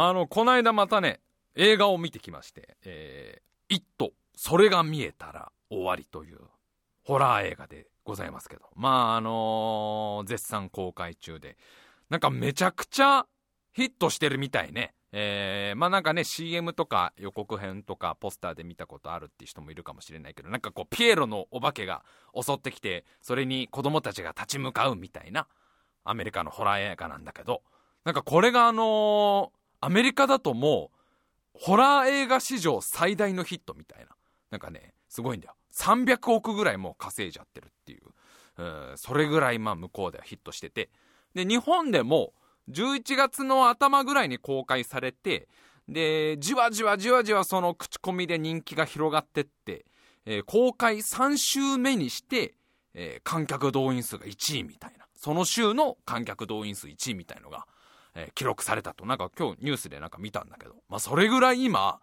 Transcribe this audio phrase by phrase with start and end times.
[0.00, 1.18] あの、こないだまたね、
[1.56, 6.38] 映画を見てきまして、えー、イット、それが見えたら終わりという、
[7.02, 8.62] ホラー映画でございますけど。
[8.76, 11.56] まあ、あのー絶賛公開中で、
[12.10, 13.26] なんかめちゃくちゃ
[13.72, 14.94] ヒットしてるみたいね。
[15.10, 22.04] えー、まあなんかね、CM とか予告編とかポスターで見たことあるって人もいるかもしれないけど、なんかこう、ピエロのお化けが
[22.40, 25.48] 襲ってきて、それに子供たちが立ち向かうみたいな、
[26.04, 27.62] アメリカのホラー映画なんだけど、
[28.04, 30.98] なんかこれがあのーアメリカだともう、
[31.54, 34.08] ホラー映画史上最大のヒットみたいな。
[34.50, 35.54] なんかね、すごいんだよ。
[35.74, 38.02] 300億ぐらいもう稼いじゃってるっていう。
[38.58, 40.90] うん、それぐらいまあ向こうではヒットしてて。
[41.34, 42.32] で、日本でも
[42.70, 45.48] 11月の頭ぐらいに公開されて、
[45.88, 49.86] で、じわじわじわじわその口コミで人気が広がってって、
[50.26, 52.54] えー公開3週目にして、
[52.94, 55.06] えー観客動員数が1位みたいな。
[55.14, 57.66] その週の観客動員数1位みたいのが、
[58.18, 59.06] えー記録されたと。
[59.06, 60.74] なんか今日ニュースでなんか見たんだけど。
[60.88, 62.00] まあそれぐらい今、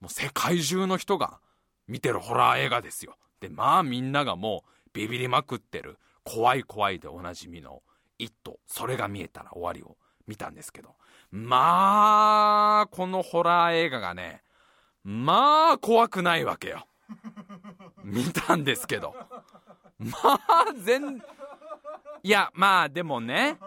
[0.00, 1.40] もう世界中の人が
[1.86, 3.16] 見てるホラー映画ですよ。
[3.40, 7.82] で、まあみんながもうビビりまくってる、怖い怖いでおなじみの、
[8.18, 10.94] イット、それが見えたら終わりを見たんですけど。
[11.30, 14.42] まあ、このホラー映画がね、
[15.04, 16.86] まあ怖くないわけよ。
[18.04, 19.14] 見たんですけど。
[19.98, 21.22] まあ、全、
[22.22, 23.58] いや、まあでもね、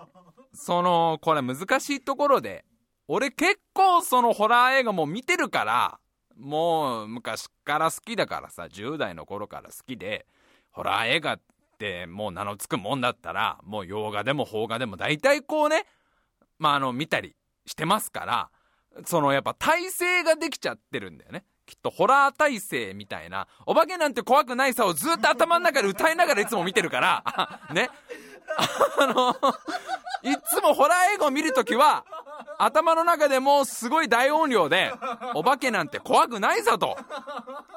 [0.53, 2.66] その、これ難しいところで、
[3.07, 5.99] 俺結構そのホラー映画も見てるから、
[6.38, 10.25] もう昔から好きだからさ、10代の頃から好きで、
[10.72, 11.41] ホラー映画っ
[11.77, 15.85] てもう名の付くもんだったら、もう洋画でも邦画でも大体こうね、
[16.57, 17.35] まああの見たり
[17.66, 18.49] してますから、
[19.05, 21.44] そのやっぱ体勢ができちゃってるんだよね。
[21.66, 27.90] きっとホラー体勢みたいな、お化けなんて怖くないさをずっと頭の中で歌いながらいつも見てるから、 ね。
[29.00, 29.36] あの、
[30.23, 32.03] いつもホラー映画を見るときは、
[32.58, 34.91] 頭の中でもうすごい大音量で、
[35.34, 36.97] お化けなんて怖くないさと。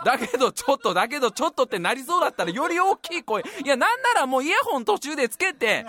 [0.04, 3.42] だけどちょっと、だけどちょっとってなりそうだったらより大きい声。
[3.64, 5.86] いや、なんならもうイヤホン途中でつけて、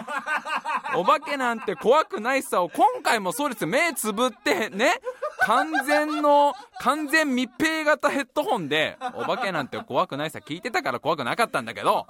[0.96, 3.66] お化けなんて怖くないさを今回もそうです。
[3.66, 5.02] 目つぶってね、
[5.46, 12.08] 完全の、完全密閉型ヘッドホンで、お化けなんて怖くないさ聞いてたから怖くなかったんだけど、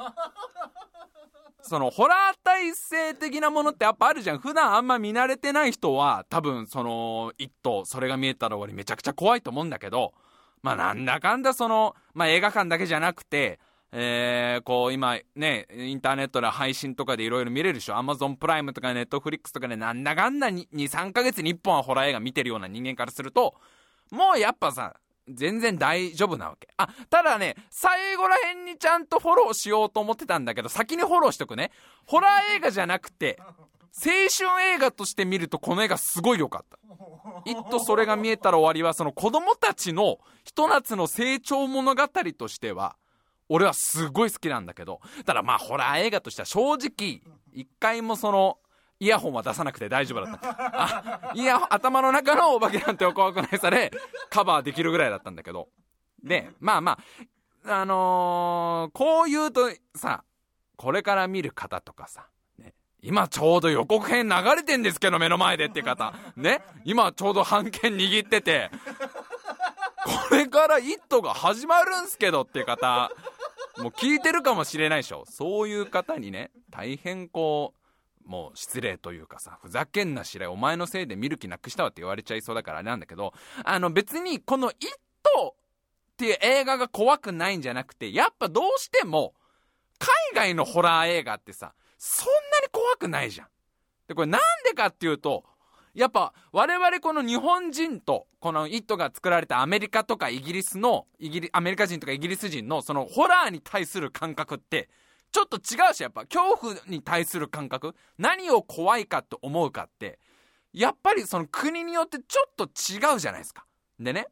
[1.61, 4.39] そのホラー体制的なものってやっぱあるじゃん。
[4.39, 10.13] 普段あんま見慣れてない人は多分その一頭、それが見えたら終わりめちゃくちゃ怖いと思うんだけど、
[10.61, 13.59] まあなんだかんだその、まあ映画館だけじゃなくて、
[13.91, 17.95] えー、こう今ね、インターネットで配信とかでいろいろ見れるでしょ？
[17.95, 23.55] アマゾンプライムとかネットフリックスとかでなんだかんだに2、3ヶ月に1本はホラー映画見てるような人間からすると、
[24.11, 24.95] もうやっぱさ、
[25.27, 26.67] 全然大丈夫なわけ。
[26.77, 31.71] あ、ただね、最後ら辺にちゃんとフォローしようと思ってたんだけど、先にフォローしとくね。
[32.05, 36.77] ホラー映画じゃなくて、青春映画として見るとこの映画すごい良かった。
[37.45, 42.07] 一とそれが見えたら終わりは、その子供たちのひと夏の成長物語
[42.37, 42.95] としては、
[43.49, 47.21] 俺はすごい好きなんだけど、ただまあホラー映画としては正直、
[47.53, 48.57] 一回もその、
[48.99, 50.55] イヤホンは出さなくて大丈夫だった。
[51.29, 53.91] あ、イヤホン、頭の中のお化けなんてお怖くないさで、
[54.29, 55.67] カバーできるぐらいだったんだけど。
[56.23, 56.97] で、まあま
[57.65, 60.23] あ、あのーこう言うとさ、
[60.77, 62.27] これから見る方とかさ、
[63.01, 68.71] 今ちょうど予告編流れてんですけど目の前でって方、ね、今ちょうど半券握ってて、
[70.29, 73.11] これから「イット!」が始まるんすけどって方、
[73.77, 75.25] もう聞いてるかもしれないでしょ。
[75.27, 77.73] そういう方にね、大変こ
[78.25, 83.33] う、もう失礼というかさ、ふざけんなしれ、お前のせいで見る気なくしたわって言われちゃいそうだからあれなんだけど、
[83.63, 84.75] あの別にこの「イッ
[85.21, 85.55] ト!」
[86.13, 89.33] っていう映画が怖くないんじゃなくて、やっぱどうしても、
[89.99, 92.31] 海外のホラー映画ってさ、そんな
[92.61, 93.47] に怖くないじゃん。
[94.07, 95.43] で、これなんでかっていうと、
[95.95, 104.89] やっぱ我々この日本人とこの「イット!」が作られたアメリカとかイギリスのイギリアメリカ人とかイギリス人のそのホラーに対する感覚って
[105.31, 107.95] ちょっと違うしやっぱ恐怖に対する感覚？
[108.17, 110.19] 何を怖いかと思うかって
[110.73, 113.65] やっぱりその国によってちょっと違うじゃないですか
[113.97, 114.27] でね、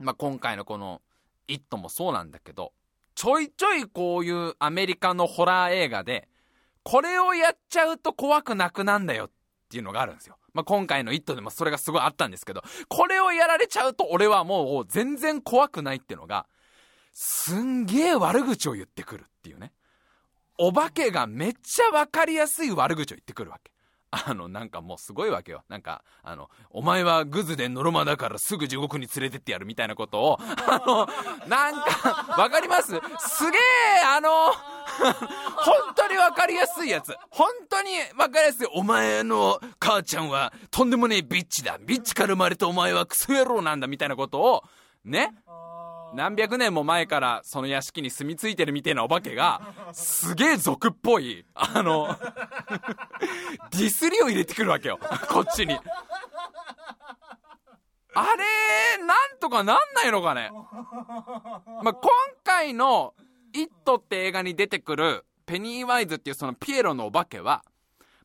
[0.00, 1.00] まあ、今回のこの
[1.46, 2.72] 「イット!」もそうなんだけど
[3.14, 6.28] ちょいちょいこういうアメリカのホラー映画で
[6.82, 9.30] これをやっちゃうと怖くなくなんだよっ
[9.68, 10.36] ていうのがあるんですよ。
[10.52, 16.46] まあ、今回の「イット!」でもそれがすごいあったんですけど、これをやられちゃうと俺はもう全然怖くないってのが、
[17.12, 19.72] すんげえ悪口を言ってくるっていうね。
[20.58, 23.72] お化けがめっちゃわかりやすい悪口を言ってくるわけ。
[24.12, 25.62] あの、なんかもうすごいわけよ。
[25.68, 31.06] なんか、あの、お前はグズでノロマだからすぐ地獄に連れてってやるみたいなことを、あの、
[31.48, 32.88] なんか、わかります？
[32.88, 33.00] すげえ、
[34.04, 37.14] あの、本当に分かりやすいやつ。
[37.30, 38.68] 本当に分かりやすい。
[38.74, 41.78] お前の母ちゃんはとんでもねえビッチだ。
[41.78, 44.64] ビッチから生まれたお前はクソ野郎なんだみたいなことを、
[45.04, 45.32] ね。
[46.14, 49.60] 何百年も前からその屋敷に住み着いてるみたいなお化けが、
[49.92, 52.16] すげえ俗っぽい、あの
[53.70, 54.98] ディスりを入れてくるわけよ。
[55.28, 55.78] こっちに。
[58.14, 60.50] あれ、なんとかなんないのかね。
[61.82, 62.10] まあ、今
[62.42, 63.14] 回の、
[63.52, 67.64] イットって映画に出てくる、ペニーワイズっていうそのピエロのお化けは、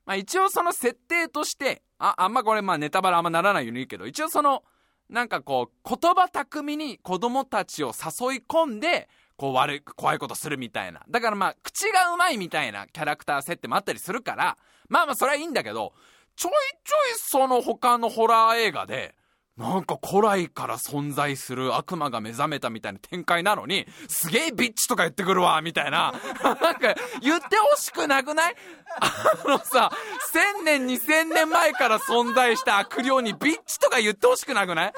[0.05, 4.63] まあ、一応その設定として、あ、あんまこれまネタバレあんまならないように言うけど、一応その、
[5.09, 9.07] なんかこう、言葉巧みに子供たちを誘い込んで、
[9.37, 11.01] こう悪い、怖いことするみたいな。
[11.09, 14.57] だからまあ、口がうまいみたいなキャラクター設定もあったりするから、
[14.89, 15.93] まあまあそれはいいんだけど、
[16.35, 16.51] ちょい
[16.83, 19.15] ちょいその他のホラー映画で、
[19.57, 26.13] なんか古来から存在する悪魔が目覚めたみたいな展開なのに、すげえビッチとか言ってくるわ、みたいな。
[26.43, 28.55] なんか、言ってほしくなくない？
[28.99, 29.91] あのさ、
[30.33, 34.93] 千年二千年前から存在した悪霊にビッチとか言ってほしくなくない？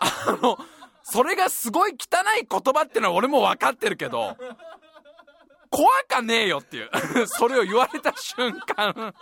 [0.00, 0.58] あの、
[1.04, 1.94] それがすごい汚
[2.40, 4.36] い言葉ってのは俺も分かってるけど、
[5.70, 6.90] 怖かねえよっていう。
[7.26, 9.14] それを言われた瞬間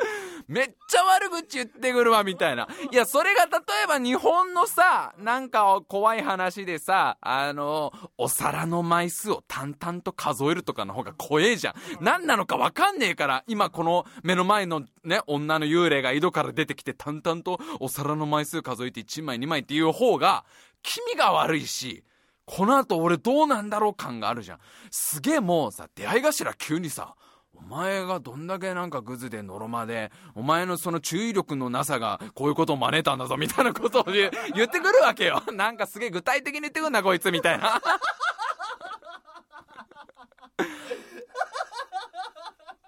[0.48, 2.68] めっちゃ悪口言ってくるわ、みたいな。
[2.90, 11.74] いや、それが例えば日本のさ、なんか怖い話でさ、あの、お皿の枚数を淡々と数えるとかの方が怖えじゃん。
[12.00, 20.44] 何なのかわかんねえから、今この目の前のね、女の幽霊が井戸から出てきて淡々とお皿の枚数数えて1枚2枚っていう方が、
[20.82, 22.04] 気味が悪いし、
[22.44, 24.58] この後俺どうなんだろう感があるじゃん。
[24.90, 27.16] すげえもうさ、出会い頭急にさ、
[27.58, 34.30] お前がどんだけなんかグズでのろまで、お前のその注意力のなさがこういうことを招いたんだぞみたいなことを 言っ
[34.68, 35.42] てくるわけよ。
[35.52, 37.80] なんかすげえ具体的に言ってくんなこいつみたいな。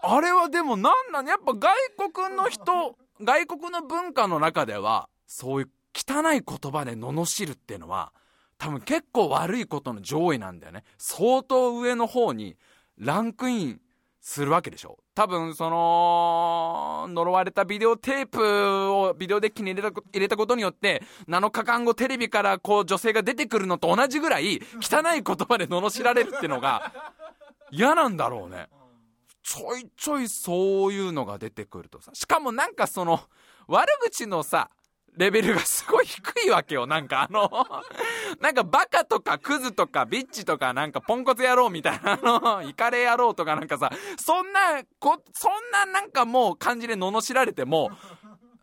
[0.01, 1.75] あれはでもなんなんやっぱ外
[2.13, 8.13] 国の人、外国の文化の中では、そういう汚い言葉で罵るっていうのは、
[8.59, 10.85] 多分結構悪いことの上位なんだよね。
[10.99, 12.57] 相当上の方に
[12.97, 13.81] ランクイン
[14.29, 14.99] するわけでしょ。
[15.15, 26.93] 多分その呪われたビデオテープをビデオデッキに入れた入れたことによって7日間後テレビからこう女性が出てくるのと同じぐらい汚い言葉で罵られるっていうのが
[27.71, 28.69] 嫌なんだろうね。
[29.43, 32.11] ちょいちょいそういうのが出てくるとさ。
[32.13, 33.21] しかもなんかその
[33.67, 34.69] 悪口のさ
[35.19, 36.87] レベルがすごい低いわけよ。
[36.87, 37.51] なんかあの
[38.41, 47.91] なんかバカとかクズとかビッチとかなんかポンコツ野郎みたいなあの、 イカレ野郎とかなんかさ、そんな、こ、そんななんかもう感じで罵られても、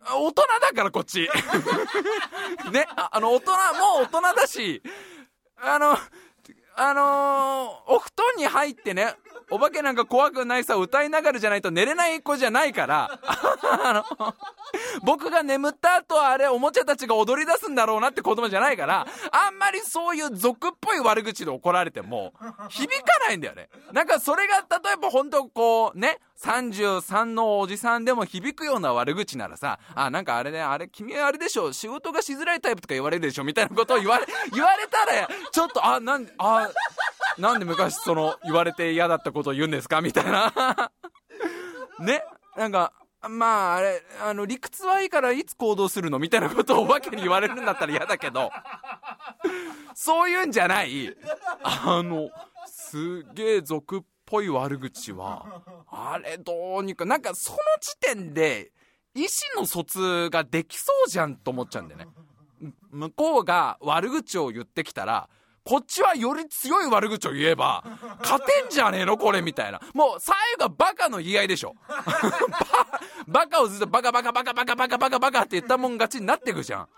[0.08, 1.28] 大人だからこっち。
[2.72, 3.56] ね、あの大人、も
[4.00, 4.82] う大人だし、
[5.58, 5.98] あの、
[6.78, 9.14] あのー、お布団に入ってね、
[9.50, 13.18] お化けなんか怖くないさ歌いながらじゃないと寝れない子じゃないから、
[13.84, 14.34] あの、
[15.04, 22.32] 僕が眠った後はあれおもちゃたちが踊り出すんだろうなって言葉じゃないから、あんまりそういう俗っぽい悪口で怒られても、
[22.68, 23.68] 響かないんだよね。
[23.92, 36.68] なんかそれが例えば本当こう、ね、33のおじさんでも響くような悪口ならさ、あ、なんかあれね、あれ、君あれでしょ、仕事がしづらいタイプとか言われるでしょ、みたいなことを言われ、言われたら、ちょっと、あ、なん、あ、
[37.38, 40.00] なんで昔その、言われて嫌だったことを言うんですか？
[40.00, 40.90] みたいな。
[42.00, 42.22] ね？
[42.56, 42.92] なんか、
[43.28, 46.18] まあ、あれ、あの、理屈はいいからいつ行動するの？
[46.18, 48.50] みたいなことをお化けに言われるんだったら嫌だけど、
[49.94, 51.16] そういうんじゃない、
[51.62, 52.30] あの、
[52.66, 58.72] すげえ俗っぽい悪口は、あれどうにか、なんかその時点で、
[59.14, 59.20] 意
[59.54, 62.06] 思の疎通ができそうじゃんと思っちゃうんだよね。
[62.90, 65.28] 向こうが悪口を言ってきたら、
[65.66, 67.82] こっちはより強い悪口を言えば、
[68.20, 69.80] 勝てんじゃねえのこれみたいな。
[69.94, 71.74] もう、最後はバカの言い合いでしょ。
[73.26, 76.88] バカをずっとバカバカバカバカバカバカバカって言ったもん勝ちになってくじゃん。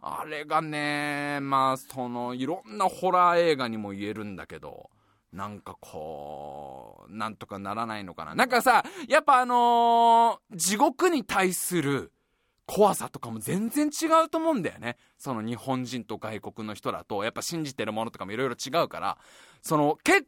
[0.00, 4.90] あれがね、まあ、その、いろんなホラー映画にも言えるんだけど、
[5.32, 8.36] なんかこう、なんとかならないのかな。
[8.36, 12.12] なんかさ、やっぱあのー、地獄に対する
[12.70, 14.98] 怖さとかも全然違うと思うんだよね。
[15.16, 19.16] その日本人と外国の人だと、やっぱ信じてるものとかもいろいろ違うから、
[19.62, 20.26] その結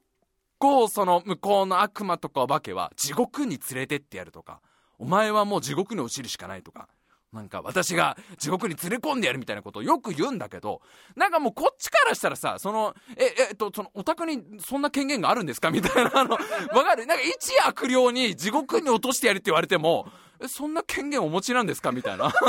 [0.58, 4.62] 構その向こうの悪魔とかお化けは地獄に連れてってやるとか、
[4.98, 6.88] お前はもう地獄に落ちるしかないとか、
[7.30, 10.80] なんか私が地獄に連れ込んでやるみたいなことをよく言うんだけど、
[11.16, 15.70] なんかもうこっちからしたらさ、その、え、えっと、その、お宅にそんな権限があるんですか？
[15.70, 16.38] みたいな、あの、わ
[16.84, 17.06] かる？
[17.06, 20.08] なんか一悪霊に地獄に落としてやるって言われても、
[20.42, 21.92] え、そんな権限お持ちなんですか？
[21.92, 22.32] みたいな。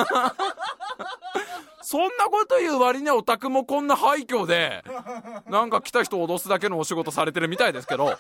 [1.83, 4.83] そんなこと言う割にはオタクもこんな廃墟で、
[5.48, 8.17] なんか来た人を脅すだけのお仕事されてるみたいですけど、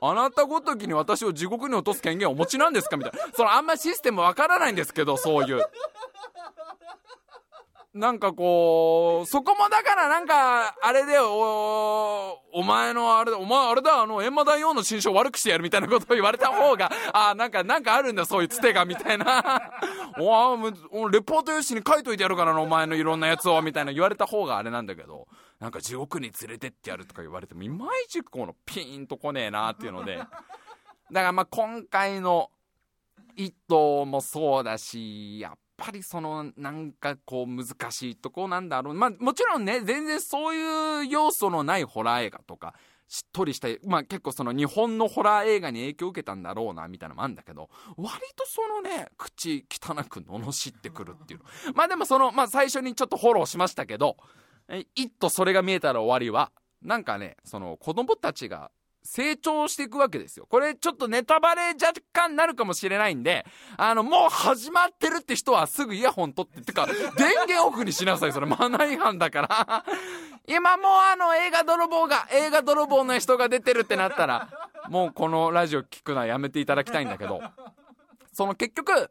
[0.00, 2.96] あなたごときに私を地獄に落とす権限をお持ちなんですか？
[2.96, 3.18] みたいな。
[3.36, 5.64] そのあんまシステムわからないんですけど、そういう。
[7.94, 19.72] なんかこう、そこもだからなんか、あれでお、お前のあれだ、お前あれだ、あの、閻魔大王の心象悪くしてやるみたいなことを言われた方が、あなんか、なんかあるんだ、そういうつてが、みたいな。
[20.18, 25.28] おレポート用紙に書いといてやるからな、お前のいろんなやつを、みたいな言われた方があれなんだけど、
[25.60, 30.16] なんか地獄に連れてってやるとか言われても、いまいちこのピーンとこねえなっていうので。
[30.16, 32.50] だからまあ今回の、
[33.36, 38.94] 一頭もそうだし、やっぱりそのなんかこう難しいとこなんだろう。
[38.94, 42.74] まあもちろんね全然そういう要素のないホラー映画とか
[43.08, 51.46] しっとりしたまあ結構その日本のホラー映画に影響を受けたんだろうなみたいなのもあるんだけど割とそのね口汚く罵ってくるっていうの。
[51.74, 54.16] まあでもそのまあ最初にちょっとフォローしましたけど
[54.94, 58.70] 「一とそれが見えたら終わりは」なんかねその子供たちが
[59.04, 60.46] 成長していくわけですよ。
[60.48, 63.44] これちょっとネタバレ若干なるかもしれないんで、
[63.76, 69.84] あの、もう始まってるって人はすぐイヤホン取って、てか、 電源オフにしなさい、それマナー違反だから。
[70.46, 74.48] 今もうあの映画泥棒が、映画泥棒の人が出てるってなったら、
[74.88, 77.42] もうこのラジオ聞くのはやめていただきたいんだけど、
[78.32, 79.10] その結局、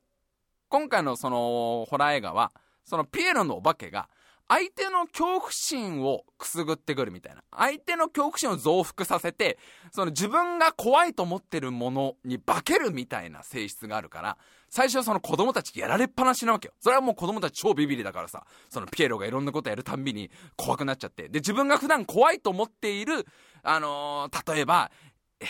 [0.69, 2.51] 今回のそのホラー映画は、
[2.85, 4.09] そのピエロのお化けが、
[4.51, 7.41] 相手の恐怖心をくすぐってくるみたいな。
[7.55, 9.57] 相手の恐怖心を増幅させて、
[9.93, 16.73] その自分が怖いと思ってるものに化けるみたいな性質があるから、最初はその子供たちやられっぱなしなわけよ。
[16.81, 21.29] それはもう子供たち超ビビりだからさ、そのピエロがいろんなことやるたんびに怖くなっちゃって。
[21.29, 23.25] で、自分が普段怖いと思っている、
[23.63, 24.91] あのー、例えば、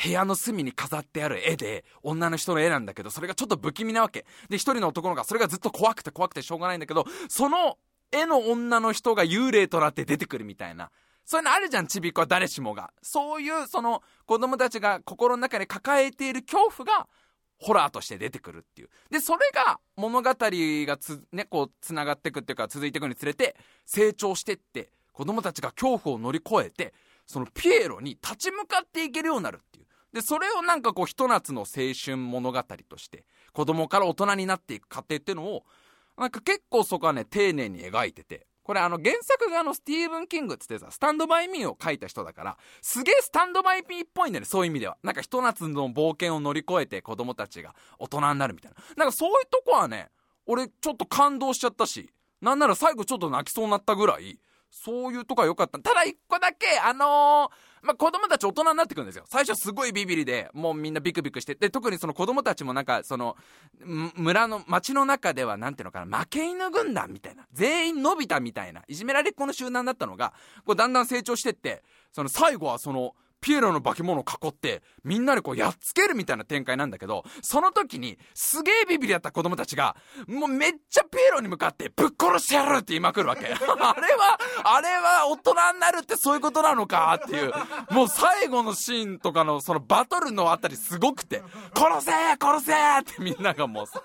[0.04, 4.28] 部屋の隅に飾ってある絵で、女の人の絵なんだけど、それがちょっと不気味なわけ。
[4.48, 7.80] で、一人の男の子がそれがずっと怖くて怖くてしょうがないんだけど、その
[8.12, 10.92] 絵の女の人が幽霊となって出てくるみたいな。
[11.26, 12.92] そういうのあるじゃん、ちびっこは誰しもが。
[13.02, 17.08] そういう、その、子供たちが心の中に抱えている恐怖が、
[17.58, 18.90] ホラーとして出てくるっていう。
[19.12, 26.94] で、それが物語がつ、ね、こう、繋がっていくっていうか、続いていくにつれて、成長してって、子供たちが恐怖を乗り越えて、
[27.28, 29.86] そのピエロに立ち向かっていけるようになるっていう。
[30.12, 35.64] で、それをなんかこう、ひと夏の青春物語として、子供から大人になっていく過程っていうのを、
[36.18, 38.48] なんか結構そこはね、丁寧に描いてて。
[38.64, 44.98] これあの原作があのスティーブン・キングっつってさ、スタンドバイミーを書いた人だから、すげえスタンドバイミーっぽいんだよね、そういう意味では。
[45.04, 48.78] なんかひと夏の冒険を乗り越えて子供たちが大人になるみたいな。
[48.98, 50.10] なんかそういうとこはね、
[50.46, 54.40] 俺ちょっと感動しちゃったし、なんなら最後ちょっと泣きそうになったぐらい、
[54.70, 55.80] そういうとこは良かった。
[55.80, 59.26] ただ一個だけ、あのーまあ、子供たち大人になってくるんですよ。
[59.28, 63.36] 最初すごいビビりで、もうみんなビクビクして、で、特にその子供たちもなんか、その、
[64.16, 70.34] 村の、町の中では、なんていうのかな、負け犬軍団みたいな、全員伸びたみたいな、いじめられっ子の集団だったのが、
[70.66, 79.96] こうだんだん成長してって、その最後はその、ピエロの化け物を囲って、みんなでこうやっつけるみたいな展開なんだけど、その時に、すげえビビりだった子供たちが、
[80.28, 83.48] もうめっちゃピエロに向かって、ぶっ殺してやるって言いまくるわけ。
[83.50, 87.52] あれは、あれは大人になるってそういうことなのかっていう、
[87.90, 91.42] もう最後のシーンとかのそのバトルのあたりすごくて、
[91.76, 94.04] 殺せ殺せってみんながもうさ、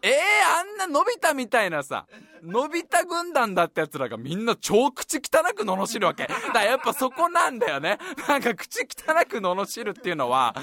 [0.00, 2.06] ええー、あんなのび太みたいなさ、
[2.42, 6.26] のび太軍団だって奴らがみんな超口汚く罵るわけ。
[6.26, 7.98] だからやっぱそこなんだよね。
[8.28, 10.54] なんか口汚く罵るっていうのは、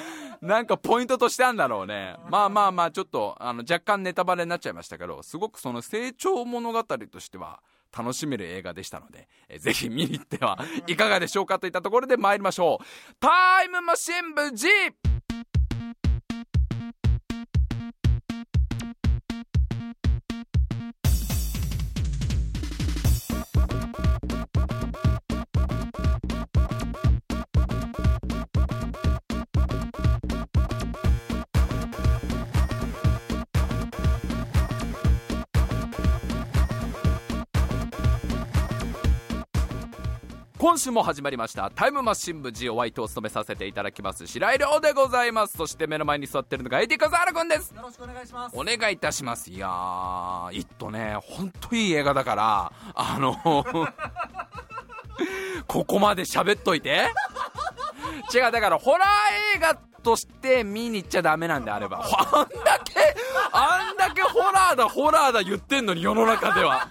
[0.41, 2.15] なんかポイントとしてあるんだろうね。
[2.29, 7.61] まあまあまあ、ちょっと、あの、若干ネタバレになっちゃいましたけど、すごくその成長物語としては、
[7.95, 13.15] 楽しめる映画でしたので、えぜひ見に行ってはいかがでしょうかといったところで参りましょう。
[13.19, 14.67] タイムマシン部 G!
[40.63, 41.69] 今週も始まりました。
[41.75, 44.25] タイムマシン部 G お相手を務めさせていただきます。
[44.25, 45.57] 白井亮でございます。
[45.57, 47.75] そして目の前に座ってるのがエディカザールくんです。
[47.75, 48.57] よろしくお願いします。
[48.57, 49.51] お願いいたします。
[49.51, 53.35] いやー「イット!」ねほんといい映画だからあの
[55.67, 57.11] ここまで喋っといて。
[58.33, 59.07] 違うだからホラー
[59.57, 62.05] 映画として見に行っちゃダメなんであれば。
[62.05, 62.93] あんだけ
[63.51, 66.87] あんだけホラーだホラーだ言ってんのに世の中では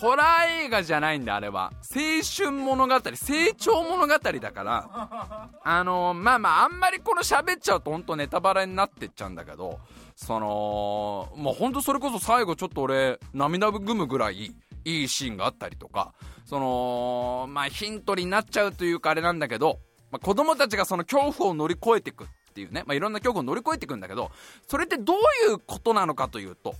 [0.00, 1.72] ホラー映画じゃないんだあれは。
[1.94, 5.50] 青春物語成長物語だから。
[5.62, 9.78] あのー、まあまああんまりこの喋っちゃうとほんとネタバレになってっちゃうんだけど
[10.16, 14.54] その、もうほんとそれこそ最後ちょっと俺、涙ぐむぐらい
[14.84, 16.12] いいシーンがあったりとか、
[16.44, 19.80] その、まあヒントになっちゃうというかあれなんだけど、
[20.10, 24.30] まあ、子供たちがその恐怖を乗り越えていくっていうね、まあ、いろんな恐怖を乗り越えていくんだけど、
[24.66, 25.16] それってどう
[25.50, 26.74] いうことなのかというと、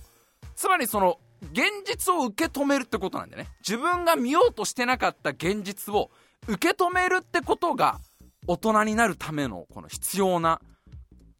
[0.55, 3.49] つまりその、現実を受け止めるってことなんだよね。
[3.59, 6.11] 自分が見ようとしてなかった現実を
[6.47, 7.99] 受け止めるってことが、
[8.47, 10.61] 大人になるためのこの必要な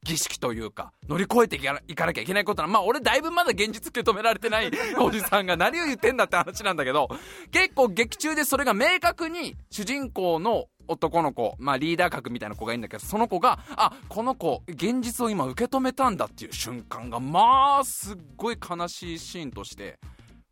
[0.03, 1.59] 儀式というか、乗り越えてい
[1.95, 2.67] かなきゃいけないことな。
[2.67, 7.09] まあ俺だいぶまだ現実受け止められてない おじさんが何を言ってんだって話なんだけど、
[7.51, 19.99] 結構劇中でそれが明確に主人公の男の子、まあリーダー格みたいな子がいるんだけど、その子が、あ、この子、現実を今受け止めたんだっていう瞬間が、まあ、すっごい悲しいシーンとして、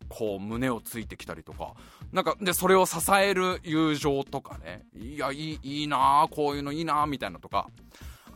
[0.08, 1.74] こう胸をついてきたりとか、
[2.12, 7.68] なんか、で、それを支える友情とかね、いや、いい、いいなこういうのいいなみたいなとか、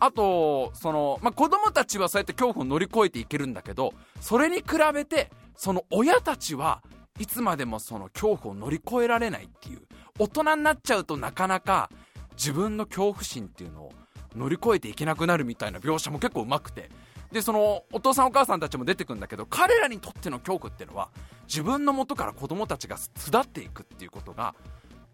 [0.05, 6.83] あと、その、まあ、子供たちはそうやって恐怖を乗り越えていけるんだけど、それに比べて、その親たちは
[7.19, 9.81] いつまでもその恐怖を乗り越えられないっていう、
[10.19, 11.91] 大人になっちゃうとなかなか
[12.33, 13.93] 自分の恐怖心っていうのを
[14.37, 16.91] 乗り越えていけなくなるみたいな描写も結構うまくて、
[17.33, 21.09] で、その、お父さんお母さんたちも出てくるんだけど、彼らにとっての恐怖っていうのは、
[21.49, 24.55] 自分の元から子供たちが巣立っていくっていうことが、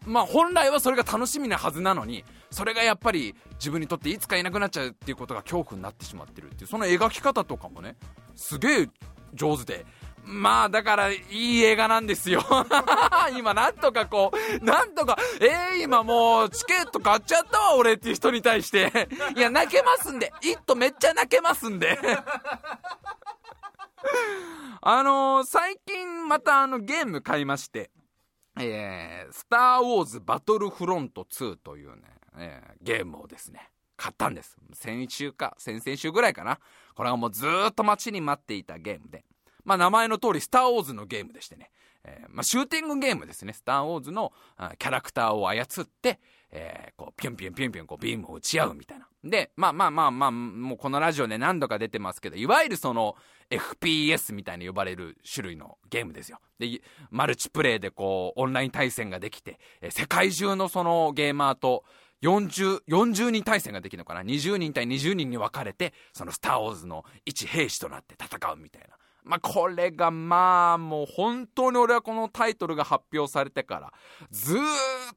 [0.06, 7.96] まあ本来はそれが楽しみなはずなのに、それがやっぱり自分にとっていつかいなくなっちゃうっていうことが恐怖になってしまってるっていう、その描き方とかもね、
[8.34, 8.88] すげえ
[9.34, 9.86] 上手で、
[10.24, 12.44] まあだからいい映画なんですよ。
[13.36, 19.08] 今なんとかこうなんとかえー、今もうチケット買っちゃったわ俺っていう人に対して。
[19.36, 21.98] いや泣けますんで「イット!」めっちゃ泣けますんで。
[24.82, 27.90] あのー、最近またあのゲーム買いまして
[28.58, 32.02] えー、スター・ウォーズ・バトルフロント2というね、
[32.36, 34.56] えー、ゲームをですね、買ったんです。
[34.72, 36.58] 先週か、先々週ぐらいかな。
[36.94, 39.24] これはもうずっと待ちに待っていたゲームで。
[39.64, 41.70] まあ名前の通り、スター・ウォーズのゲームでしてね。
[42.04, 43.52] えー、まあシューティングゲームですね。
[43.52, 44.32] スター・ウォーズの
[44.78, 46.18] キャラクターを操って、
[46.52, 49.06] えー、こう、ピュンピュンピュンピュン、こう、ビームを打ち合うみたいな。
[49.22, 53.16] で、まあまあまあまあ、もうこのラジオで何度か出てますけど、いわゆるその、
[53.50, 56.38] FPS みたいに呼ばれる種類のゲームですよ。
[56.58, 61.84] で、マルチプレイでこう、オンライン対戦ができて、え世界中のそのゲーマーと、
[62.22, 68.96] 40、40人対戦ができるのかな ?20 人対20人に分かれて、そのスター・ウォーズの一兵士となって戦うみたいな。
[69.24, 73.92] まあ、これがまあ、もう本当に俺はこのタイトルが発表されてから、
[74.30, 74.62] ずーっ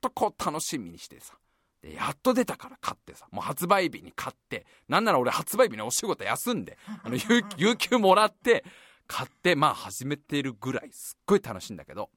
[0.01, 1.35] とこう楽しみにしてさ。
[1.81, 7.15] で、やっと出たから買ってさ、もう発売日に買って、なんなら俺発売日にお仕事休んで、あの、
[7.57, 8.63] 有給もらって、
[9.05, 12.09] 買って、まあ始めてるぐらいすっごい楽しいんだけど。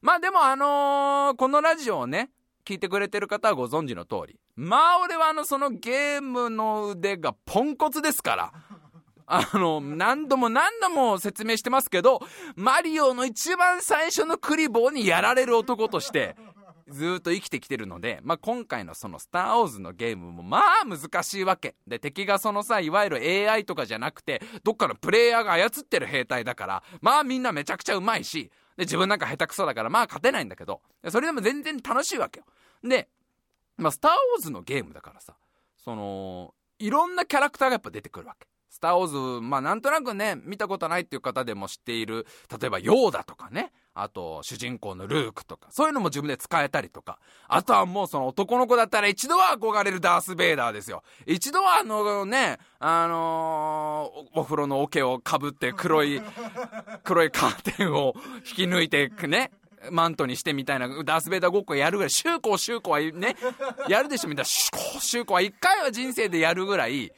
[0.00, 2.30] まあでもあのー、このラジオをね、
[2.64, 4.40] 聞いてくれてる方はご存知の通り。
[4.56, 8.52] まあ俺はあの、そのゲームの腕がポンコツですから。
[9.32, 12.20] あの、何度も何度も説明してますけど、
[12.56, 16.34] マリオの一番最初のクリボーにやられる男として、
[16.88, 21.76] ずっと生きてきてるので、まあ、今回のそのスター・ウォーズのゲームもまあ難しいわけ。
[21.86, 32.46] で、敵がそのさ、いわゆる AI とかじゃなくて、どっかのプレイヤーが操ってる兵隊だから、まあみんなめちゃくちゃうまいし、で、自分なんか下手くそだからまあ勝てないんだけど、それでも全然楽しいわけよ。
[32.82, 33.08] で、
[33.76, 35.36] まあスター・ウォーズのゲームだからさ、
[35.76, 38.49] その、いろんなキャラクターがやっぱ出てくるわけ。
[38.70, 42.26] スター・ウォーズ、まあなんとなくね、見たことないっていう方でも知っている、
[42.60, 51.02] 例えばヨーダとかね、あと主人公のルークとか、そういうのも自分で使えたりとか、あとはもうその男の子だったら一度は憧れるダース・ベイダーですよ。
[51.26, 56.22] 一度はあのね、あのー、お風呂の桶をかぶって黒い、
[57.02, 59.50] 黒いカーテンを引き抜いてね、
[59.90, 63.36] マントにしてみたいな、ダース・ベイダーごっこやるぐらい、シューコー、シューコーはね、
[63.88, 67.12] やるでしょみたいな、シューコー、シューコーは一回は人生でやるぐらい、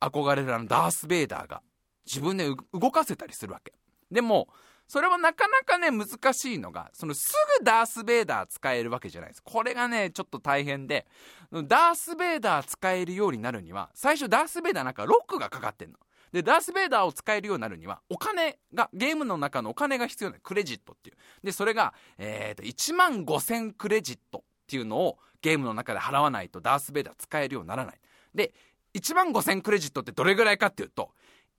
[0.00, 1.62] 憧れるあのダース・ベイダーが
[2.06, 3.72] 自分で動かせたりするわけ。
[4.10, 4.48] でも、
[4.88, 9.42] それもなかなかね、難しいのが、そのすぐダース・ベイダー使えるわけじゃないです。
[9.44, 11.06] これがね、ちょっと大変で、
[11.52, 15.98] ダース・ベイダー使えるようになるには、最初ダース・ベイダーなんかロックがかかってんの。
[16.32, 21.16] で、ダース・ベイダーを使えるようになるには、お金が、ゲームの中のお金が必要なクレジットっていう。
[21.44, 28.00] で、それが、え、ー、と、1万5000クレジットっていうのをゲームの中で払わないとダース・ベイダー使えるようにならない。
[28.34, 28.54] で、
[28.94, 31.10] 1万5000クレジットってどれぐらいかっていうと、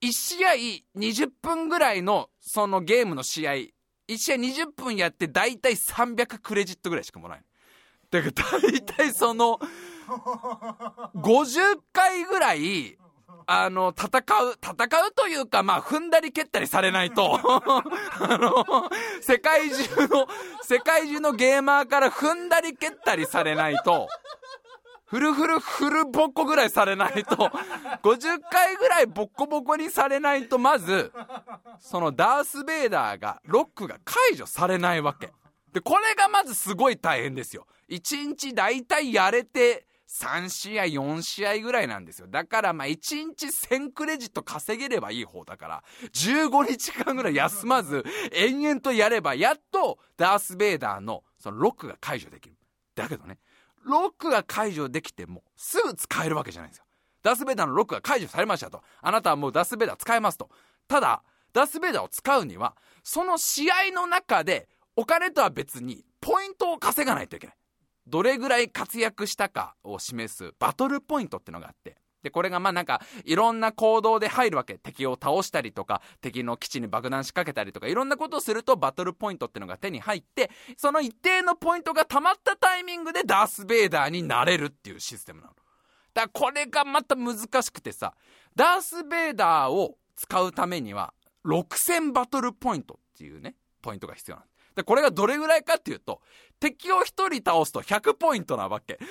[0.03, 0.49] 1試合
[0.97, 3.73] 20分ぐらいのそのゲームの試合、1
[4.17, 8.23] 試合20分やって大体300クレジットぐらいしかもらえない。
[8.23, 9.59] だから大体その、
[11.15, 12.97] 50回ぐらい、
[13.47, 14.07] あの、戦
[14.43, 18.89] う、戦うというか、まあ、踏んだり蹴ったりされないと、 あの、
[19.21, 20.27] 世界中の、
[20.61, 24.07] 世界中のゲーマーから踏んだり蹴ったりされないと、
[25.11, 27.35] フルフルフルボッコぐらいされないと、
[28.01, 31.11] 50回ぐらいボッコボコにされないと、まず、
[31.81, 35.33] そのダース・ベイダーが、ロックが解除されないわけ。
[35.73, 37.67] で、これがまずすごい大変ですよ。
[37.89, 42.27] 1日大体やれて、3試合、4試合ぐらいなんですよ。
[42.29, 42.95] だからまあ1
[43.25, 52.55] 日1000クレジット稼げればいい方だから、15日間ぐらい休まず、延々とやれば、やっとダース・ベイダーのそのロックが解除できる。
[52.95, 53.39] だけどね、
[53.85, 56.85] ロックが解除できても、すぐ使えるわけじゃないんですよ。
[57.23, 58.81] ダース・ベイダーのロックが解除されましたと。
[59.01, 60.49] あなたはもうダース・ベイダー使えますと。
[60.87, 67.55] ただ、ダース・ベイダーを使うには、その試合の中で、お金とは別に、ポイントを稼がないといけない。
[68.07, 74.77] どれぐらい活躍したかを示すバトルポイントってのがあって、で、これがまあなんか、いろんな行動で入るわけ。
[74.77, 85.53] 敵を倒したりとか、敵の基地に爆弾仕掛けたりとか、いろんなことをするとバトルポイントってのが手に入って、その一定のポイントが溜まったタイミングでダース・ベイダーになれるっていうシステムなの。
[86.13, 88.13] だからこれがまた難しくてさ、
[88.55, 91.13] ダース・ベイダーを使うためには、
[91.45, 94.47] 6000バトルポイントっていうね、ポイントが必要なの。
[94.75, 96.21] で、これがどれぐらいかっていうと、
[96.59, 98.99] 敵を1人倒すと100ポイントなわけ。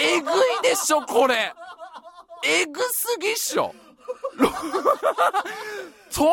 [0.00, 1.52] えぐいでしょ、これ。
[2.44, 3.74] えぐすぎっしょ。
[6.12, 6.28] 遠いな、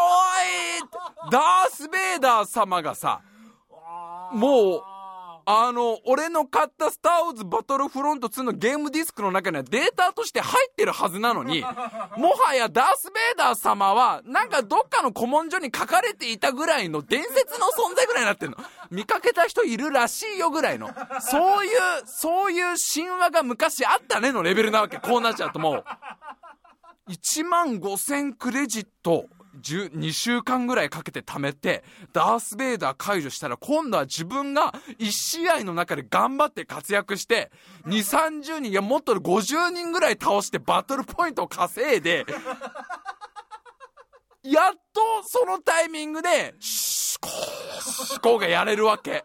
[0.00, 3.20] おいダース・ベイダー様がさ、
[4.32, 4.82] もう、
[5.46, 11.60] あの、俺の買ったスター・ウォーズ・バトルフロント2のゲームディスクの中にはデータとして入ってるはずなのに、
[12.16, 18.56] もはやダース・ベイダー様は、なんかどっかの古文書に書かれていたぐらいの伝説の存在ぐらいになってんの。
[18.90, 20.90] 見かけた人いるらしいよぐらいの。
[21.20, 24.98] そういう、そういう神話が昔あったねのレベルなわけ。
[24.98, 25.84] こうなっちゃうともう。
[27.10, 29.26] 1万5000クレジット
[29.72, 37.50] 2週間ぐらいかけて貯めて、ダース・ベイダー解除したら、今度は自分が1試合の中で頑張って活躍して、
[37.86, 37.98] 2、
[38.42, 42.26] 30人、いや、もっと50人ぐらい倒してバトルポイントを稼いで、
[44.42, 49.24] やっとそのタイミングで、シュコー、シュコーがやれるわけ。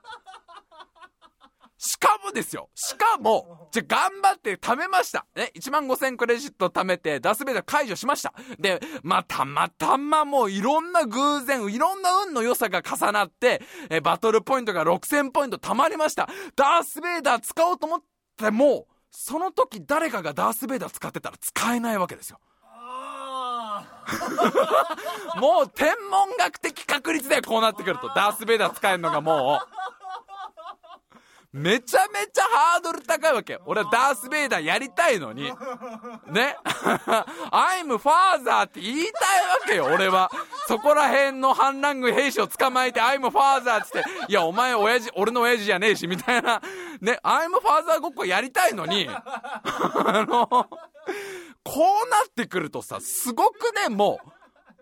[1.81, 2.69] しかもですよ。
[2.75, 5.25] しかも、じゃ、頑張って貯めました。
[5.33, 8.33] ね、1万5000クレジット貯めて、ダスベイダー解除しました。
[8.59, 16.27] で、まあ、たまたまもういろんな偶然、いろんな運の良さが重なって、え、バトルポイントが6000ポイント貯まりました。
[16.57, 18.01] ダースベイダー使おうと思っ
[18.35, 22.41] ても、その時誰かがダースベイダー使ってたら使えないわけですよ。
[25.39, 29.79] もう天文学的確率でこうなってくると、ダースベイダー使えるのがもう、
[31.51, 33.57] めちゃめちゃハードル高いわけ。
[33.65, 35.45] 俺はダース・ベイダーやりたいのに。
[35.45, 36.55] ね。
[37.51, 39.11] I'm father って言いたいわ
[39.65, 40.29] けよ、俺は。
[40.67, 46.61] そこら辺の反乱軍兵士を捕まえて I'm father ってって、いや、お前親父、俺の親父じゃねえし、みたいな。
[47.01, 50.67] ね、I'm father ごっこやりたいのに、 あの、こ
[51.73, 54.29] うなってくるとさ、すごくね、もう、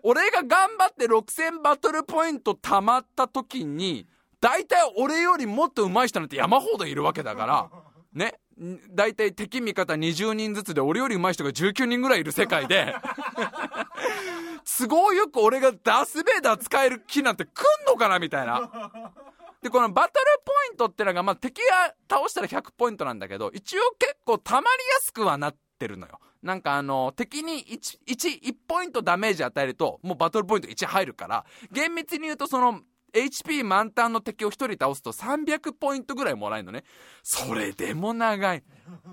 [0.02, 4.06] 俺が頑張って6000バトルポイント貯まった時に、
[4.40, 7.70] 大体俺よりもっと上手い人なんて山ほどいるわけだから、
[8.12, 8.34] ね。
[8.90, 12.92] 大体敵味方20人ずつで俺より上手い人が19人ぐらいいる世界で
[14.78, 18.70] 都合よく俺がダース・ベイダー使える気なんて来んのかなみたいな。
[19.62, 26.20] で、このバトルポイントってのが、まあ、敵が倒したら100ポイントなんだけど、一応結構溜まりやすくはなってるのよ。
[26.42, 32.80] なんかあの、敵に1、1、1ポイントダメージ与えると、もうバトルポイント1入るから、厳密に言うとその、
[33.12, 36.84] HP 満タンの敵を1人倒すと300ポイントぐらいもらえるのね。
[37.22, 38.62] それでも長い。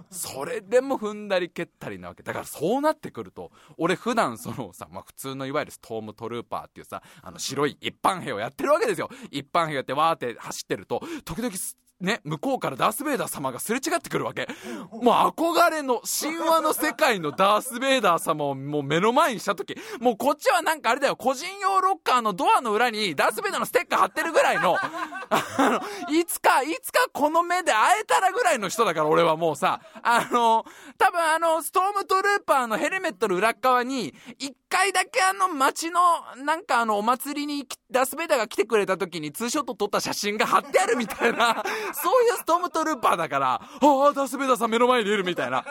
[0.10, 2.24] それでも踏んだり蹴ったりなわけ。
[2.24, 9.10] だからそうなってくると、俺普段そのさ、まあ普通のいわゆるストームトルーパーっていうさ、あの白い一般兵をやってるわけですよ。
[9.32, 11.54] 一般兵やってわーって走ってると、時々
[12.02, 14.48] ね、向こうからダース・ベイダー様がすれ違ってくるわけ。
[14.92, 24.76] もう憧れの神話の世界のダース・ベイダー様をもう目の前にした時、もうこっちはなんかあれだよ、個人用ロッカーのドアの裏にダース・ベイダーのステッカー貼ってるぐらいの、
[25.30, 30.66] あの、いつか、いつかこの目で会えたらぐらいの人だから俺はもうさ、あの、
[30.98, 36.02] 多分あの、ストームトルーパーのヘルメットの裏側に、一回だけあの街の、
[36.44, 41.64] なんかあのお祭りにダース・ベイダーが来てくれた時にツーショット撮った写真が貼ってあるみたいな、
[42.04, 45.64] そういうストームトルーパーだから、ああ、ダース・ベイダーさん目の前にいるみたいな。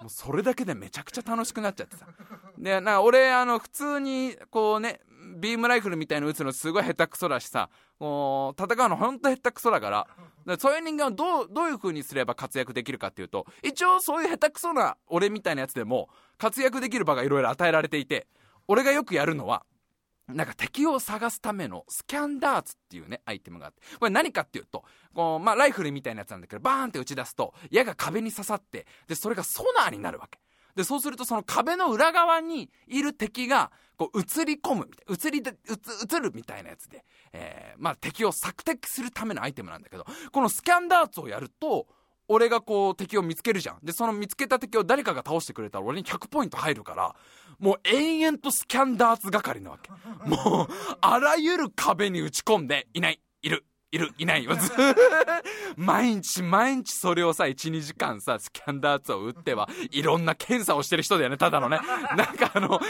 [0.00, 2.06] もうそれだけでめちゃくちゃ楽しくなっちゃってさ。
[2.58, 5.00] で、な俺、あの、普通に、こうね、
[5.36, 10.08] ビームライフルみたいの撃つのすごい下手くそだしさ、こう、戦うのほんと下手くそだから
[10.58, 18.26] そういう人間はどう、どういう風にすれば活躍できるかっていうと、一応そういう下手くそな俺みたいなやつでも、活躍できる場がいろいろ与えられていて、
[18.68, 19.64] 俺がよくやるのは、
[20.28, 23.82] なんか敵を探すためのスキャンダーツっていうね、アイテムがあって。
[23.98, 30.38] これ何かっていうと、こう、まあ、ライフルみたいなやつなんだけど、バーンって打ち出すと、矢が壁に刺さって、で、それがソナーになるわけ。
[30.74, 41.86] で、そうするとその壁の裏側にいる敵が、こう、映り込む、映りで、映るみたいなやつで、えー、まあ、敵を索敵するためのアイテムなんだけど、このスキャンダーツをやると、
[42.28, 43.78] 俺がこう敵を見つけるじゃん。
[43.82, 47.14] で、その見つけた敵を誰かが倒してくれたら俺に100ポイント入るから、
[47.58, 49.90] もう延々とスキャンダーツ係なわけ。
[50.28, 50.68] もう、
[51.00, 54.52] あらゆる壁に打ち込んで、いない、いる、いる、いないよ。
[55.76, 61.78] 毎日毎日それをさ、1、2時間さ、スキャンダーツを打っては、いろんな検査をしてる人だよね、ただのね。
[62.16, 62.80] なんかあの、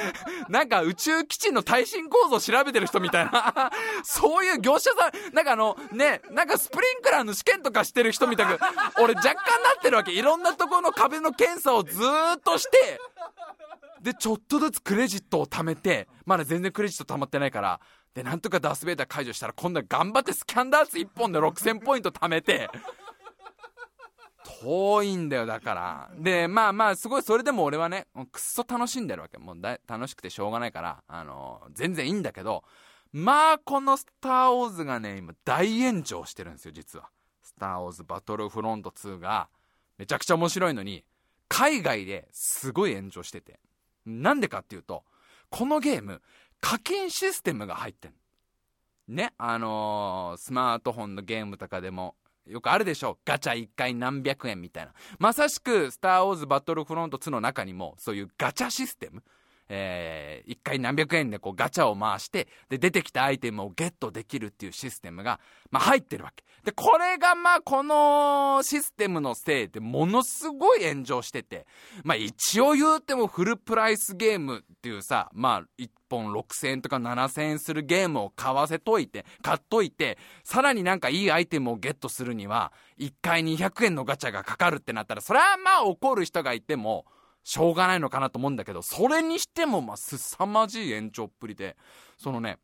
[0.49, 3.73] なんか宇宙基地の耐震構造調べてる人みたいな、
[4.05, 8.61] そういう業者さん、なんかあの、ね、なんかスプリンクラーの試験とかしてる人みたく、
[9.01, 10.12] 俺若干なってるわけ。
[10.12, 13.01] いろんなところの壁の検査をずーっとして、
[14.01, 17.81] で、ちょっとずつクレジットを貯めて、まだ全然クレジット貯まってないから、
[18.14, 22.68] で、なんとかダースベイダー解除したら、今度は頑張ってスキャンダース1本で6000ポイント貯めて、
[24.62, 26.11] 遠いんだよ、だから。
[26.18, 29.38] で、まあまあ、すごい、それでも俺はね、くっそ楽しんでるわけ。
[29.38, 32.64] もうだ楽しくてしょうがないから、あのー、全然いいんだけど、
[33.12, 37.11] まあ、このスター・ウォーズがね、今大炎上してるんですよ、実は。
[37.42, 39.48] スター・ウォーズ・バトルフロント2が、
[39.98, 41.05] めちゃくちゃ面白いのに、
[41.48, 43.61] 海外ですごい炎上してて。
[44.07, 45.05] なんでかっていうと、
[45.51, 46.22] このゲーム、
[46.62, 48.12] 課金システムが入ってん
[49.09, 52.14] ね、あのー、スマートフォンのゲームとかでも、
[52.46, 54.92] よくあるでしょうガチャ1回何百円みたいな。
[55.18, 59.22] まさしく、スター・ウォーズ・バトルフロント2の中にも、そういうガチャシステム、
[59.68, 66.44] えー、1回何百円でこうガチャを回して、で、出てきたアイテムをゲットできるっていうシステムが、まあ入ってるわけ。
[66.64, 71.66] で、これがまあこのシステムのせいでものすごい炎上してて、
[72.05, 87.07] まあ一応言うてもフルプライスゲームっていうさ、まあ1本6000円とか7000円するゲームを買わせといて、買っといて、さらになんかいいアイテムをゲットするには、1回200円のガチャがかかるってなったら、それはまあ怒る人がいても、
[87.44, 91.76] しょうがないのかなと思うんだけど、それにしても、まあ、凄まじい延長っぷりで、
[92.18, 92.59] そのね、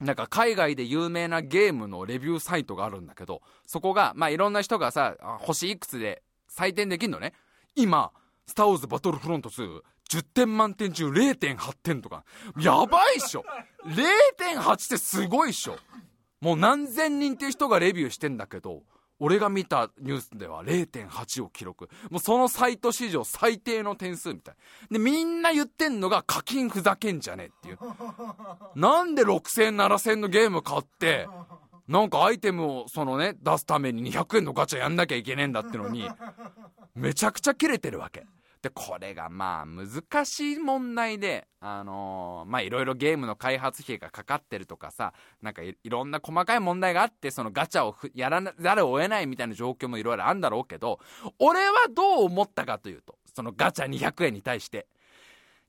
[0.00, 7.34] なんか海外で有名なゲームのレビューサイトがあるんだけど、そこが、まあいろんな人がさ、星いくつで採点できんのね。
[7.76, 8.10] 今、
[8.46, 12.24] スターウォーズバトルフロント2、10点満点中0.8点とか。
[12.58, 13.44] やばいっしょ
[13.86, 15.76] !0.8 ってすごいっしょ
[16.40, 18.82] もう何千人っていう人がレビューしてんだけど、
[19.20, 21.88] 俺が見たニュースでは0.8を記録。
[22.10, 24.54] もうそのサイト史上最低の点数みたい。
[24.90, 27.78] で、みんな言ってんのが課金ふざけんじゃねえっていう。
[28.74, 31.28] なんで6000、7000のゲーム買って、
[31.86, 36.08] なんかアイテムをそのね、出すために200円のガチャやんなきゃいけねえんだってのに、
[36.94, 38.26] めちゃくちゃ切れてるわけ。
[38.62, 51.00] で、これがまあ難しい問題で、あのー、まあいろいろゲームの開発費がかかってるとかさ、なんかいろんな細かい問題があって、そのガチャをやらざるを得ないみたいな状況もいろいろあるんだろうけど、
[51.38, 54.86] 俺はどう思ったかというと、そのガチャ200円に対して、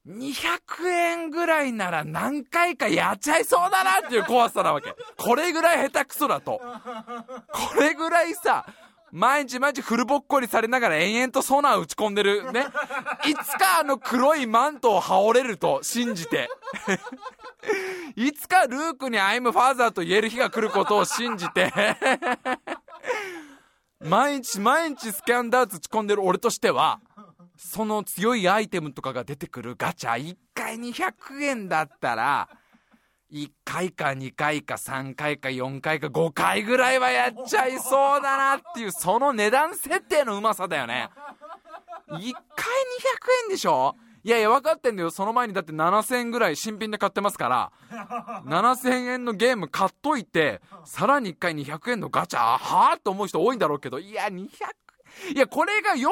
[0.08, 4.96] 200円ぐらいなら何回かやっちゃいそうだなっていう怖さなわけ。
[5.16, 6.60] これぐらい下手くそだと。
[6.60, 8.66] これぐらいさ、
[9.12, 12.66] 毎日毎日フルボッコリされながら延々とソナー打ち込んでるね。
[13.28, 16.50] いつかあの黒いマントを羽織れると信じて。
[18.16, 21.74] いつかルークにアイムファーザーと言える日が来ることを信じて。
[24.00, 27.02] 毎日毎日スキャンダーツ打ち込んでる俺としては、
[27.58, 32.50] その強いアイテムとかが出てくるガチャ1回200円だったら、
[33.32, 41.10] 1回か2回か3回か4回か5回ぐらいはやっちゃいそうだなっていうその値段設定のうまさだよね。
[42.10, 42.34] 1回200
[43.46, 43.96] 円でしょ？
[44.24, 45.10] いやいや分かってんだよ。
[45.10, 47.72] その前にだって7000円ぐらい新品で買ってますから。
[48.46, 54.50] 7000円のゲーム買っといてさらに1回200円のガチャはあって思う人多いんだろうけどいや200
[55.36, 56.04] いやこれが400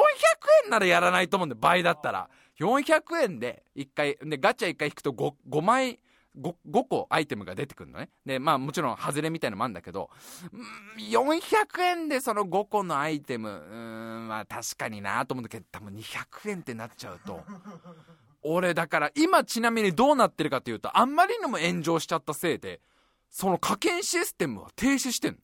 [0.64, 1.58] 円ならやらないと思うんだよ。
[1.60, 2.28] 倍だったら。
[2.58, 6.00] 400円で1回でガチャ1回引くと 5, 5枚
[6.38, 8.10] 5, 5個アイテムが出てくるのね。
[8.24, 10.10] で、まあもちろん外れみたいなのもあるんだけど、
[10.98, 17.42] 400円でその5個のアイテム、うん、まあ確かになと思うんだけど、多分200円ってなっちゃうと、
[18.42, 22.80] 俺だから今ちなみにどうなってるかというと、あんまりにも炎上しちゃったせいで、
[23.28, 25.38] その課金システムは停止してん。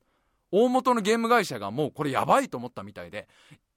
[0.52, 3.28] 大元のゲーム会社がもうこれやばいと思ったみたいで、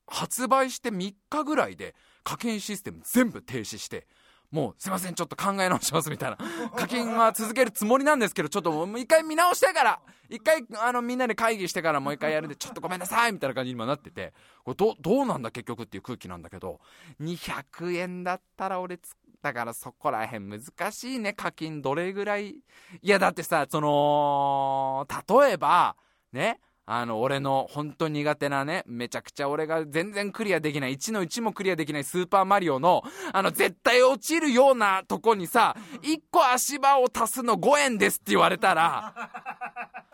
[0.08, 4.08] 発売して3日ぐらいで課金システム全部停止して、
[4.52, 6.38] もうすいませんちょっと考え直しますみたいな。
[6.76, 14.34] 課金は続けるつもりなんですけどちょっともう一回見直してから一回あのみんなで会議してからもう一回やるんで ちょっとごめんなさいみたいな感じに今なってて。
[14.64, 16.80] これどどうなんだ結局っていう空気なんだけど。
[17.22, 22.50] 200円だったら俺つだからそこら辺難しいね課金どれぐらい。
[22.50, 22.64] い
[23.04, 25.08] やだってさその
[25.42, 25.96] 例えば
[26.34, 26.60] ね
[26.91, 39.13] あの、俺の本当苦手なね、めちゃくちゃ俺が全然クリアできない、1の1もクリアできないスーパーマリオの、あの、絶対落ちるようなとこにさ、1個足場を足すの5円ですって言われたら、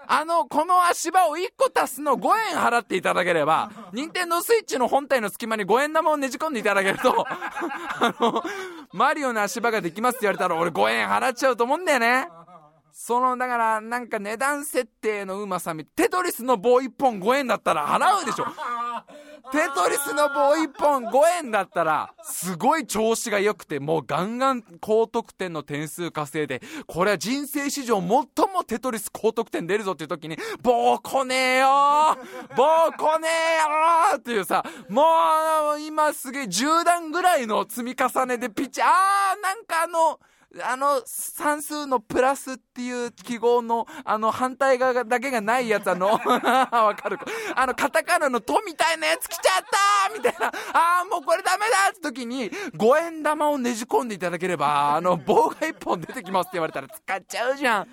[0.05, 8.43] あの、この足場を1個足すの5円払っていただければ、任天堂スイッチの本体の隙間に5円玉をねじ込んでいただけると、あの、
[8.91, 12.27] マリオの足場ができますって言われたら俺5円払っちゃうと思うんだよね。
[12.97, 18.45] その、だから、なんか値段設定のうまさみ、テトリスの棒1本5円だったら払うでしょ。
[19.51, 31.67] テトリスの棒1本5円だったら、すごい調子が良くて、もうガンガン高得点の点数稼いで、これは人生史上最もテトリス高得点出るぞっていう時に、棒来ねえよ
[32.55, 35.03] 棒来ねえよっていうさ、も
[35.75, 40.17] う、今すげえ10段ぐらいの積み重ねでピッチ、あー、なんかあの、
[40.63, 47.17] あの算数のプラスっていう記号のあの反対側だけがないやつあの わかる
[47.55, 49.65] あのカタカナの「と」みたいなやつ来ちゃっ
[50.09, 50.47] たみたいな。
[50.47, 57.87] ああもうこれダメだって時に5円玉をねじ込んでいただければあの棒が1本出てきますって言われたら使っちゃうじゃん。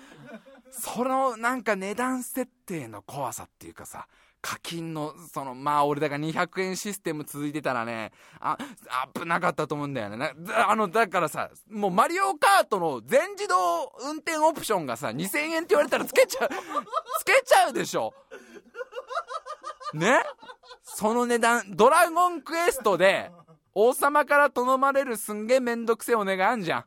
[0.71, 4.07] そのなんか値段設定の怖さっていうかさ
[4.43, 8.57] 課金の、その、まあ俺だから200円システム続いてたらね、あ、
[9.15, 10.33] 危なかったと思うんだよね。
[10.67, 16.49] あの、だからさ、もうマリオカートの全自動運転オプションがさ、2000円って言われたらつけちゃう、
[17.19, 18.13] つけちゃうでしょ。
[19.93, 20.21] ね？
[20.83, 23.31] その値段、ドラゴンクエストで、
[23.75, 26.85] 王様から頼まれるすんげえめんどくせえお願いあんじゃん。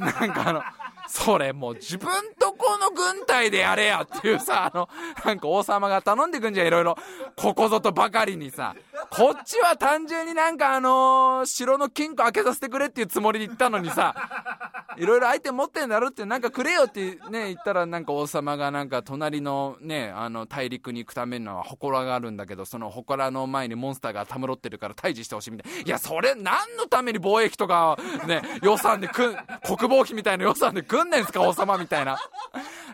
[0.00, 0.62] なんかあの、
[1.08, 4.88] それもう自分とこの軍隊でやれやっていうさ、あの、
[5.24, 6.96] なんか王様が頼んでくんじゃん、いろいろ。
[7.36, 8.74] ここぞとばかりにさ。
[9.12, 14.14] こっちは単純になんかあのー、城の金庫開けさせてくれっていうつもりで言ったのにさ、
[14.96, 25.78] いろいろ相手持ってんだろってなんかくれよってね、言ったらなんか王様がなんか隣のね、あの大陸に行くためのは祠があるんだけど、その祠の前にモンスターがたむろってるから退治してほしいみたいな。
[25.80, 32.18] いや、それ何のために貿易とかね、予算でくん、国防費みたいな予算でくんねんすか、王様みたいな。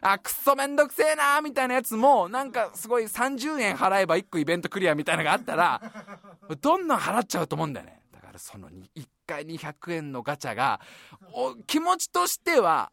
[0.00, 5.80] あ、くっそめんどくせえなみたいなやつも、なんかすごい30円払えば1個イベントクリアみたいなのがあったら、
[6.60, 8.02] どんどん払っちゃうと思うんだよね。
[8.12, 8.84] だからその1
[9.26, 10.80] 回200円のガチャが、
[11.32, 12.92] お気持ちとしては、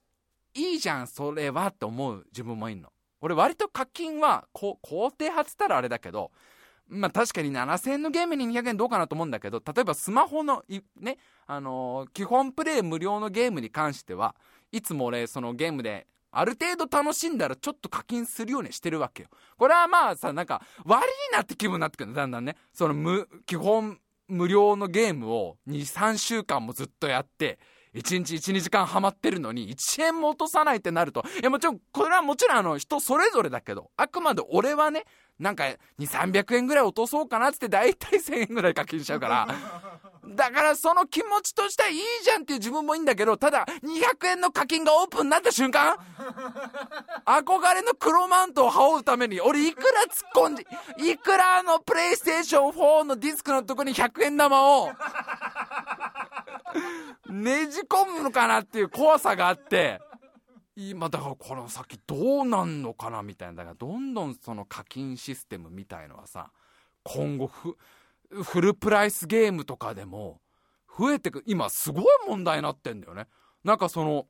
[0.53, 2.89] いいじゃん、それはって思う自分もいんの。
[3.21, 6.31] 俺割と課金は、こ、肯定派つったらあれだけど、
[6.87, 10.63] まあ確かに7000円のゲームに200円どうかなと思うんだけど、例えばスマホの、
[10.99, 14.35] ね、あのー、基本プレイ無料のゲームに関しては、
[14.71, 19.29] いつも俺、そのゲームで、ある程度楽しんだらちょっと課金するようにしてるわけよ。
[19.57, 22.55] これはまあさ、なんか、悪いなって気分になってくるだんだんね。
[22.73, 27.59] その無、基本無料のゲームを2、3週間もずっとやって、
[27.93, 35.05] 1日1、2時間ハマってるのに、1円も落とさないってなると、いやもちろん、これはもちろんあの、人それぞれだけど、あくまで俺はね、
[35.43, 35.65] なんか、
[35.99, 39.45] 2、300円ぐらい落とそうかなって大体1000円ぐらい課金しちゃうから。
[40.25, 45.97] だからその気持ちとしてはいいじゃんっていう自分もいいんだけど、ただ、200円の課金がオープンになった瞬間、
[47.25, 50.65] 憧れの黒マントを羽織るために、俺いくら突っ込んで、
[50.97, 54.91] いくらあの、プレイステーション4のディスクのとこに100円玉を、
[57.27, 59.99] ねじ込むのかなっていう怖さがあって、
[60.75, 63.53] 今だからこの先どうなんのかなみたいな。
[63.55, 66.51] だからどんどんその課金システムみたいのはさ
[67.03, 70.41] 今後フルプライスゲームとかでも
[70.97, 73.27] 増えてく今すごい問題になってんだよね。
[73.63, 74.27] なんかその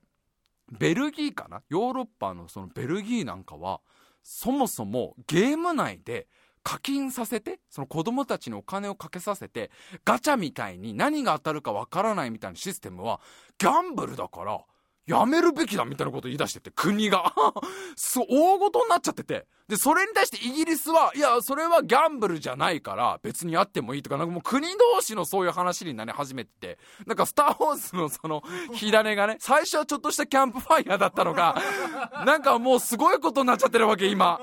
[0.72, 1.62] ベルギーかな？
[1.70, 3.82] ヨーロッパのそのベルギーなんかは
[4.24, 6.28] そもそもゲーム内で
[6.64, 9.70] 課金させて、その子供たちにお金をかけさせて、
[10.06, 13.20] ガチャみたいに何が当たるかわからないみたいなシステムは、
[13.58, 14.62] ギャンブルだから、
[15.06, 17.34] やめるべきだみたいなこと言い出してて、国が。
[17.96, 19.46] そう、大ごとになっちゃってて。
[19.68, 31.56] で、それに対してイギリスは、いや、それはギャンブルじゃないから、別にあってもいいとか、なんかもう国同士のそういう話になり始めてて、なんかスター・ウォーズのその、 火種がね、最初はちょっとしたキャンプファイヤーだったのが、
[32.26, 34.40] なんかもうすごいことになっちゃってるわけ、今。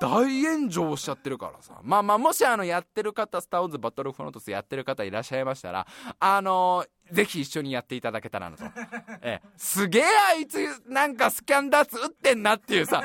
[0.00, 1.80] 大炎上しちゃってるからさ。
[1.82, 5.86] まあまあ、もしあの、やってる方、スター・ウォーズ・バトルフロントスやってる方いらっしゃいましたら、
[6.20, 8.64] あのぜひ一緒にやっていただけたらなと。
[9.22, 13.02] ええ、すげえあいつ、なんかスキャンダーツ打ってんなっていうさ、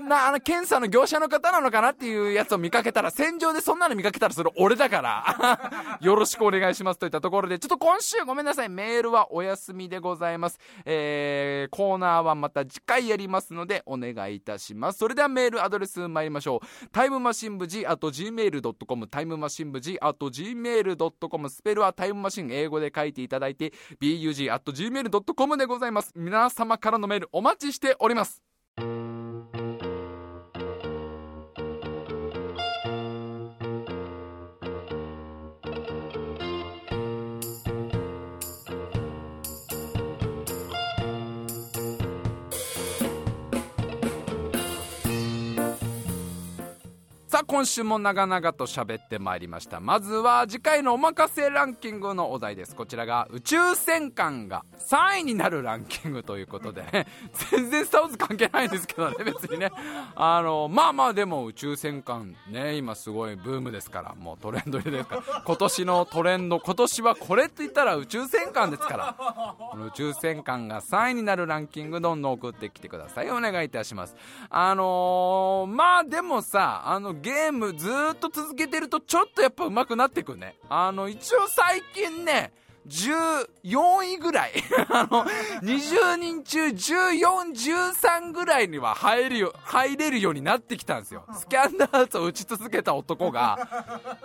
[0.00, 10.58] な、あの、検査の業者の方なのかなっていうやつを見かけたら、戦場でそんなの見かけたらそれ俺だから、 よろしくお願いしますといったところで、ちょっと今週ごめんなさい、メールはお休みでございます。
[10.84, 14.98] えー、コーナーはまた次回やりますので、お願いいたします。
[14.98, 16.88] それではメールアドレス参りましょう。
[16.88, 26.12] タイムマシン部 G、あと gmail.com、タイムマシン部 G、あと gmail.com、スペルはタイムマシン英語で書いていただいて、bug.gmail.com でございます。
[26.16, 28.42] 皆様からのメールお待ちしております。
[47.38, 49.78] さあ今週も長々と喋ってまいりました。
[49.78, 52.74] まずは次回のおまかせランキングのお題です。
[52.74, 56.82] こちらが宇宙戦艦が3位になるランキングということで
[57.52, 59.70] 全然スター・ウォーズ関係ないんですけどね 別にね。
[60.16, 65.42] あのまあまあでも宇宙戦艦ね今すごいブームですからもうトレンドですから。
[65.46, 69.14] 今年のトレンド今年はこれって言ったら宇宙戦艦ですから。
[69.70, 73.30] この宇宙戦艦が3位になるランキングどんどん送ってきてください。
[73.30, 74.16] お願いいたします。
[74.50, 80.56] あのー、まあでもさあのゲームずっと続けてるとちょっとやっぱ上手くなってくね。
[80.70, 82.54] あの、一応最近ね、
[82.88, 83.46] 14
[84.14, 84.52] 位ぐらい
[84.88, 85.26] あの、
[85.62, 87.18] 20人中14、
[88.00, 91.26] 13ぐらいには入るよ、入れるようになってきたんですよ。
[91.34, 93.68] スキャンダーズを打ち続けた男が、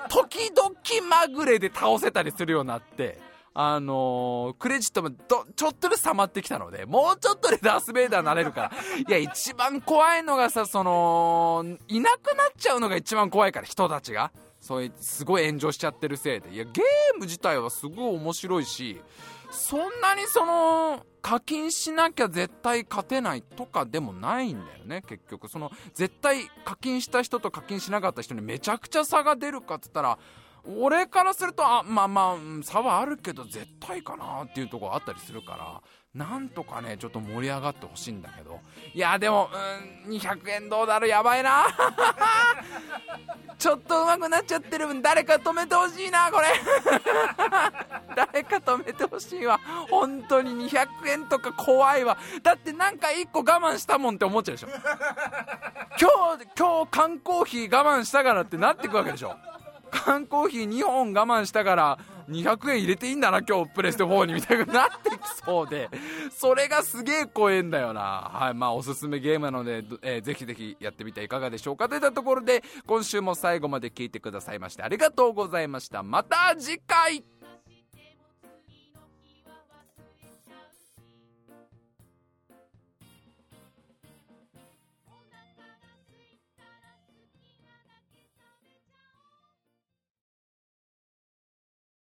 [0.08, 0.74] 時々
[1.10, 3.20] まぐれで倒せたりするようになって、
[3.56, 8.72] あのー、クレジットもど、ちょっとずつ溜まってきたので、もうちょっとでダース・ベイダーになれるから。
[9.08, 14.32] いや、一番怖いのがさ、その、いなくなっちゃうのが一番怖いから、人たちが。
[14.60, 16.50] そういう、すごい炎上しちゃってるせいで。
[16.50, 19.02] いや、ゲーム自体はすごい面白いし、
[19.52, 25.48] そんなにその、課金しなきゃ絶対勝てないとかでもないんだよね、結局。
[25.48, 30.18] その、絶対課金した人と課金しなかった人にめちゃくちゃ差が出るかっつったら、
[30.66, 35.82] 俺からすると、あ、まあまあ、差はあるけど、絶対かなっていうとこあったりするから、
[36.14, 38.60] なんとかね、ちょっと盛り上がってほしいんだけど。
[38.94, 39.50] いや、でも、
[40.06, 41.66] うん、200円どうだろう、やばいな。
[43.58, 46.48] ちょっと上手くなっちゃってる分、誰か止めてほしいな、これ。
[48.16, 49.60] 誰か止めてほしいわ。
[49.90, 52.18] 本当に200円とか怖いわ。
[52.42, 54.68] だってなんか1個我慢したもんって思っちゃうでしょ。
[56.00, 59.36] 今日、今日缶コーヒー我慢したからってなってくわけでしょ。
[59.94, 65.90] 缶コーヒー2本我慢したから200円入れていいんだな今日プレステ4にみたいになってきそうで。
[66.32, 68.02] それがすげえ怖えんだよな。
[68.34, 71.88] はいまあおすすめゲームなので、えー、ぜひぜひやってみてはいかがでしょうか。
[71.88, 76.02] といったところで今週も最後まで聞いてくださいましてありがとうございました。
[76.02, 77.24] また次回